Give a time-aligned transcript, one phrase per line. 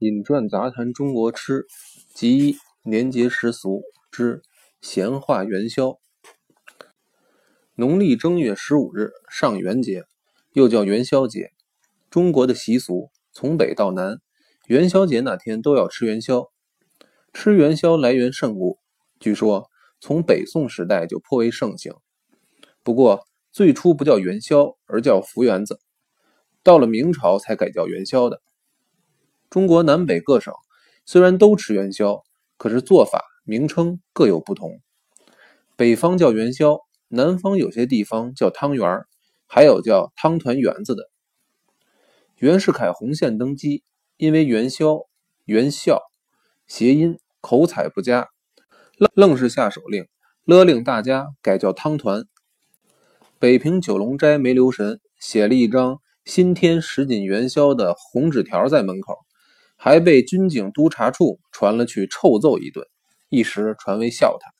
[0.00, 1.66] 引传杂谈中国吃
[2.14, 3.82] 及年节时俗
[4.12, 4.42] 之
[4.80, 5.98] 闲话元宵。
[7.74, 10.04] 农历正月十五日上元节，
[10.52, 11.50] 又叫元宵节。
[12.10, 14.18] 中国的习俗从北到南，
[14.68, 16.48] 元宵节那天都要吃元宵。
[17.32, 18.78] 吃元宵来源甚古，
[19.18, 19.68] 据说
[20.00, 21.92] 从北宋时代就颇为盛行。
[22.84, 25.80] 不过最初不叫元宵，而叫福圆子，
[26.62, 28.40] 到了明朝才改叫元宵的。
[29.50, 30.52] 中国南北各省
[31.06, 32.22] 虽然都吃元宵，
[32.58, 34.80] 可是做法、名称各有不同。
[35.74, 39.06] 北方叫元宵，南方有些地方叫汤圆儿
[39.46, 41.08] 还有叫汤团圆子的。
[42.36, 43.82] 袁世凯红线登基，
[44.18, 45.06] 因为元宵、
[45.46, 46.02] 元宵
[46.66, 48.28] 谐音口彩不佳，
[48.98, 50.06] 愣愣是下手令，
[50.44, 52.24] 勒令大家改叫汤团。
[53.38, 59.24] 北平九龙斋没留神，写了一张新添十锦元宵的红纸条在门口。
[59.80, 62.84] 还被军警督察处传了去臭揍一顿，
[63.28, 64.52] 一时传为笑谈。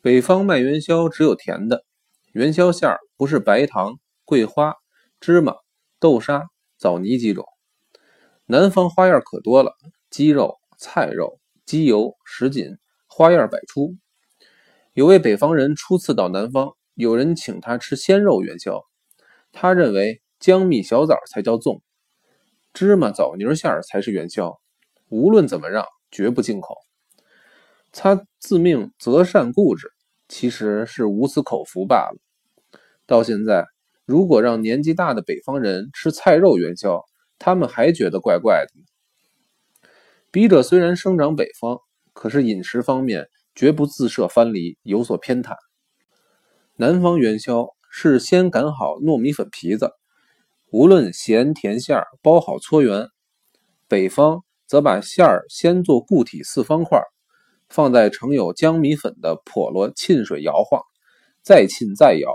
[0.00, 1.84] 北方卖元宵只有甜的，
[2.32, 4.74] 元宵馅儿不是白糖、桂花、
[5.20, 5.54] 芝麻、
[6.00, 6.46] 豆沙、
[6.78, 7.44] 枣泥几种。
[8.46, 9.74] 南方花样可多了，
[10.08, 13.96] 鸡肉、菜肉、鸡油、什锦，花样百出。
[14.94, 18.82] 有位北方人初次到南方，有人请他吃鲜肉元宵，
[19.52, 21.82] 他认为江蜜小枣才叫粽。
[22.76, 24.60] 芝麻枣泥馅儿才是元宵，
[25.08, 26.76] 无论怎么让，绝不进口。
[27.90, 29.88] 他自命择善固执，
[30.28, 32.18] 其实是无此口福罢了。
[33.06, 33.64] 到现在，
[34.04, 37.02] 如果让年纪大的北方人吃菜肉元宵，
[37.38, 39.88] 他们还觉得怪怪的。
[40.30, 41.78] 笔者虽然生长北方，
[42.12, 45.56] 可是饮食方面绝不自设藩篱，有所偏袒。
[46.74, 49.92] 南方元宵是先擀好糯米粉皮子。
[50.70, 53.06] 无论咸甜馅儿包好搓圆，
[53.86, 57.00] 北方则把馅儿先做固体四方块，
[57.68, 60.82] 放在盛有江米粉的笸箩浸水摇晃，
[61.40, 62.28] 再浸再摇。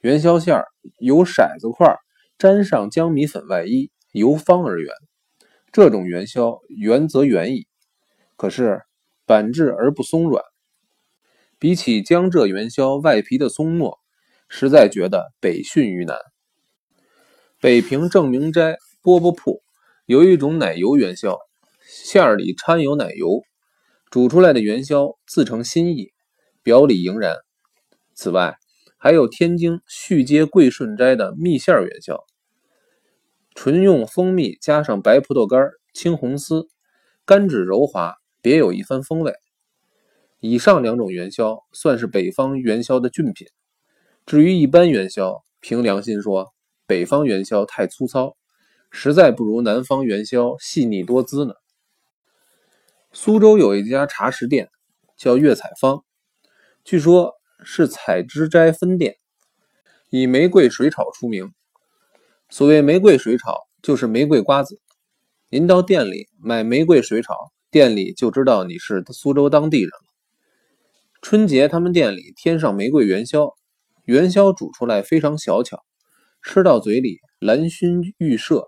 [0.00, 0.66] 元宵馅儿
[0.98, 1.96] 由骰子块
[2.36, 4.92] 沾上江米粉外衣，由方而圆。
[5.72, 7.66] 这种元宵圆则圆矣，
[8.36, 8.82] 可是
[9.24, 10.44] 板质而不松软。
[11.58, 13.96] 比起江浙元宵外皮的松糯，
[14.50, 16.18] 实在觉得北逊于南。
[17.62, 19.62] 北平正明斋饽饽铺
[20.06, 21.38] 有一种奶油元宵，
[21.86, 23.40] 馅儿里掺有奶油，
[24.10, 26.10] 煮出来的元宵自成心意，
[26.64, 27.36] 表里盈然。
[28.14, 28.56] 此外，
[28.98, 32.24] 还有天津续街贵顺斋的蜜馅元宵，
[33.54, 36.66] 纯用蜂蜜加上白葡萄干、青红丝，
[37.24, 39.34] 干质柔滑，别有一番风味。
[40.40, 43.46] 以上两种元宵算是北方元宵的俊品。
[44.26, 46.52] 至于一般元宵，凭良心说。
[46.86, 48.36] 北方元宵太粗糙，
[48.90, 51.54] 实在不如南方元宵细腻多姿呢。
[53.12, 54.70] 苏州有一家茶食店，
[55.16, 56.04] 叫月彩坊，
[56.84, 57.34] 据说
[57.64, 59.16] 是采芝斋分店，
[60.10, 61.52] 以玫瑰水炒出名。
[62.50, 64.80] 所谓玫瑰水炒，就是玫瑰瓜子。
[65.48, 70.12] 您到店里买玫瑰水炒，店里就知道你是苏州当地人了。
[71.22, 73.54] 春节他们店里添上玫瑰元宵，
[74.04, 75.84] 元宵煮出来非常小巧。
[76.42, 78.66] 吃到嘴里，兰熏玉麝，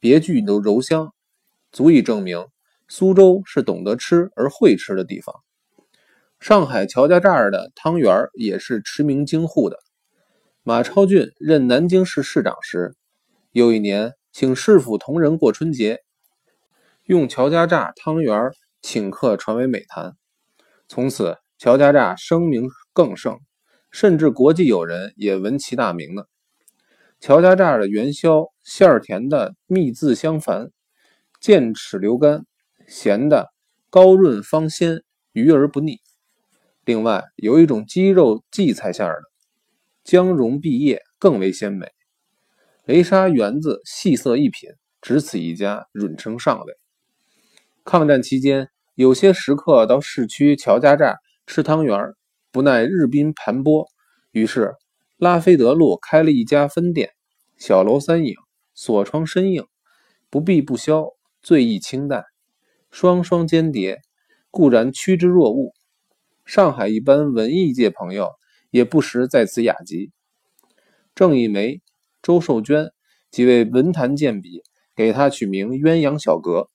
[0.00, 1.14] 别具柔柔香，
[1.70, 2.46] 足以证明
[2.88, 5.34] 苏州是懂得吃而会吃的地方。
[6.40, 9.78] 上海乔家寨的汤圆也是驰名京沪的。
[10.64, 12.94] 马超俊任南京市市长时，
[13.52, 16.00] 有一年请市府同仁过春节，
[17.04, 18.50] 用乔家寨汤圆
[18.80, 20.16] 请客，传为美谈。
[20.88, 23.38] 从此，乔家寨声名更盛，
[23.92, 26.24] 甚至国际友人也闻其大名呢。
[27.22, 30.72] 乔家寨的元宵馅儿甜的蜜字香繁，
[31.40, 32.40] 剑齿流甘；
[32.88, 33.52] 咸的
[33.90, 36.00] 高润芳鲜，鱼而不腻。
[36.84, 39.28] 另外有一种鸡肉荠菜馅儿的，
[40.02, 41.86] 姜蓉碧叶，更为鲜美。
[42.86, 46.74] 雷沙园子细色一品，只此一家，润称上位。
[47.84, 51.14] 抗战期间，有些食客到市区乔家寨
[51.46, 51.96] 吃汤圆，
[52.50, 53.86] 不耐日宾盘剥，
[54.32, 54.74] 于是。
[55.18, 57.12] 拉菲德路开了一家分店，
[57.64, 58.34] 小楼三影，
[58.74, 59.64] 锁窗深映，
[60.30, 61.10] 不闭不消，
[61.42, 62.24] 最意清淡，
[62.90, 64.00] 双双间谍，
[64.50, 65.72] 固然趋之若鹜。
[66.44, 68.32] 上海一般文艺界朋友
[68.72, 70.10] 也不时在此雅集。
[71.14, 71.80] 郑一梅、
[72.20, 72.90] 周寿娟
[73.30, 74.64] 几位文坛健笔，
[74.96, 76.68] 给他取名鸳鸯小阁。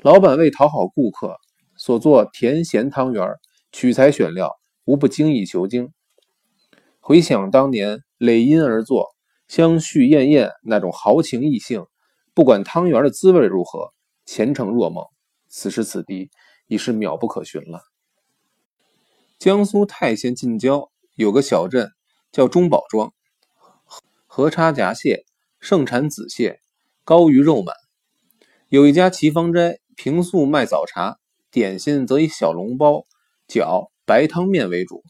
[0.00, 1.36] 老板为讨好顾客，
[1.76, 3.28] 所做甜咸汤圆，
[3.72, 4.56] 取材选料
[4.86, 5.92] 无不精益求精。
[6.98, 9.14] 回想当年累音而坐，
[9.48, 11.84] 相续艳艳那种豪情逸兴，
[12.34, 13.92] 不管汤圆的滋味如何，
[14.24, 15.04] 前程若梦。
[15.48, 16.30] 此时此地
[16.66, 17.80] 已是渺不可寻了。
[19.38, 21.90] 江苏泰县近郊有个小镇
[22.32, 23.12] 叫中宝庄，
[24.26, 25.24] 河叉夹蟹，
[25.60, 26.60] 盛产子蟹，
[27.04, 27.74] 膏鱼肉满。
[28.68, 31.18] 有一家齐芳斋，平素卖早茶，
[31.50, 33.06] 点心则以小笼包、
[33.46, 35.04] 饺、白汤面为主。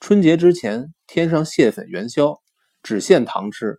[0.00, 2.40] 春节之前添上蟹粉元宵，
[2.82, 3.78] 只限糖吃。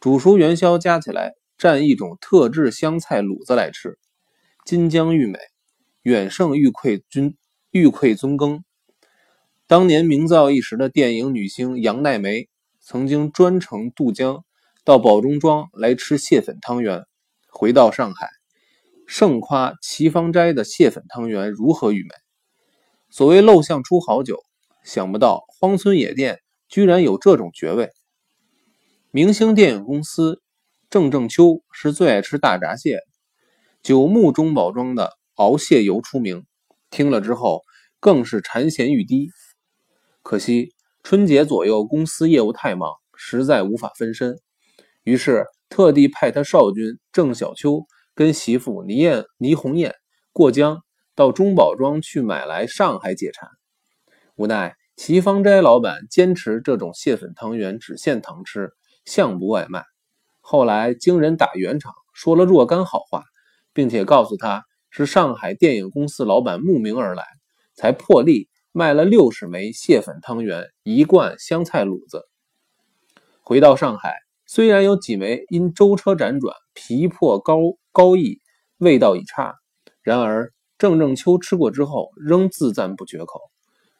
[0.00, 3.98] 煮熟元宵加起来，蘸一种特制香菜卤子来吃。
[4.64, 5.38] 金江玉美，
[6.02, 7.36] 远胜玉愧君
[7.70, 8.64] 玉愧尊羹。
[9.66, 12.48] 当年名噪一时的电影女星杨奈梅，
[12.80, 14.44] 曾经专程渡江
[14.84, 17.04] 到宝中庄来吃蟹粉汤圆。
[17.48, 18.28] 回到上海，
[19.06, 22.10] 盛夸齐芳斋的蟹粉汤圆如何玉美。
[23.08, 24.42] 所谓陋巷出好酒，
[24.82, 27.90] 想不到荒村野店居然有这种绝味。
[29.16, 30.42] 明星电影公司
[30.90, 32.98] 郑正秋是最爱吃大闸蟹。
[33.80, 36.44] 九牧中宝庄的熬蟹油出名，
[36.90, 37.62] 听了之后
[38.00, 39.30] 更是馋涎欲滴。
[40.24, 40.74] 可惜
[41.04, 44.36] 春节左右公司业务太忙，实在无法分身，
[45.04, 49.94] 于是特地派他少君郑小秋跟媳妇倪艳倪红艳
[50.32, 50.82] 过江
[51.14, 53.48] 到中宝庄去买来上海解馋。
[54.34, 58.72] 无奈齐方斋老板坚持这种蟹粉汤圆只限堂吃，
[59.04, 59.84] 向不外卖。
[60.40, 63.22] 后来经人打圆场，说了若干好话。
[63.76, 67.24] 并且告诉他是上海电影公司老板慕名而来，
[67.74, 72.22] 才破例卖了六十枚蟹粉汤圆，一罐香菜卤子。
[73.42, 74.14] 回到上海，
[74.46, 77.56] 虽然有几枚因舟车辗转皮破膏
[77.90, 78.38] 膏溢，
[78.78, 79.56] 味道已差，
[80.02, 83.40] 然而郑正秋吃过之后仍自赞不绝口，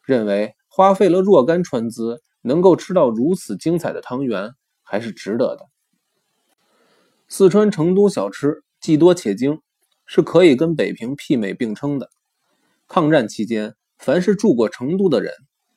[0.05, 4.51] 认为花费了若干川资，能够吃到如此精彩的汤圆，
[4.85, 5.65] 还是值得的。
[7.27, 9.59] 四川成都小吃既多且精。
[10.07, 12.11] 是可以跟北平媲美并称的。
[12.87, 15.33] 抗战期间，凡是住过成都的人，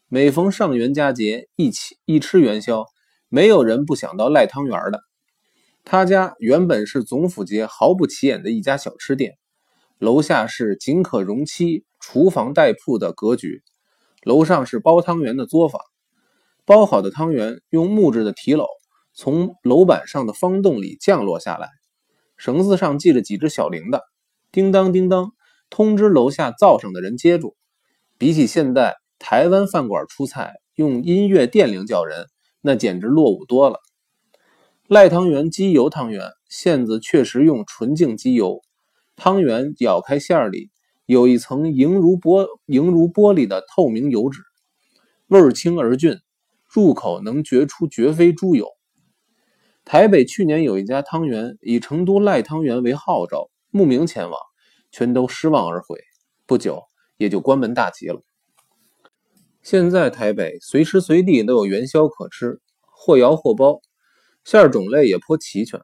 [0.06, 2.84] 每逢上元佳节，一起一吃元宵，
[3.30, 5.00] 没有人不想到赖汤圆的。
[5.82, 9.38] 他家原本是总府街毫不起眼的一家小吃店，
[9.96, 13.62] 楼下是仅可容七厨房带铺的格局，
[14.22, 15.80] 楼上是包汤圆的作坊。
[16.66, 18.66] 包好的汤圆用木质的提篓
[19.20, 21.70] 从楼板上的方洞里降落下来，
[22.36, 24.00] 绳子上系着几只小铃铛。
[24.52, 25.32] 叮当叮当，
[25.70, 27.56] 通知楼下灶上的人接住。
[28.16, 32.26] 比起现在台湾饭馆出菜用音乐电铃叫人，
[32.60, 33.80] 那简直落伍多了。
[34.86, 38.62] 赖汤圆鸡油汤圆馅子确实用纯净鸡油，
[39.16, 40.70] 汤圆咬开馅儿里
[41.06, 44.42] 有一层莹如玻莹如玻璃的透明油脂，
[45.26, 46.20] 味儿轻而俊，
[46.68, 48.68] 入口能觉出绝非猪油。
[49.88, 53.48] 台北去年有一家汤圆以成都赖汤圆为号召。
[53.70, 54.38] 慕名前往，
[54.90, 55.98] 全都失望而回，
[56.44, 56.82] 不久
[57.16, 58.20] 也就关门大吉了。
[59.62, 63.80] 现在台北随时随地都有元宵可吃，或摇或包，
[64.44, 65.80] 馅儿种类也颇齐全。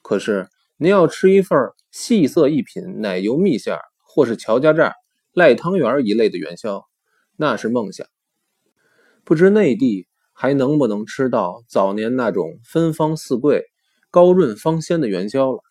[0.00, 1.58] 可是您要吃一份
[1.90, 4.94] 细色一品奶油蜜馅儿，或是乔家寨
[5.32, 6.84] 赖汤圆一类的元宵，
[7.36, 8.06] 那是梦想。
[9.24, 10.06] 不知内地
[10.40, 13.64] 还能不能吃到早年那种芬芳似桂、
[14.10, 15.62] 高润芳鲜的元宵了。